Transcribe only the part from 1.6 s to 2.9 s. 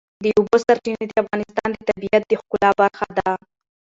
د طبیعت د ښکلا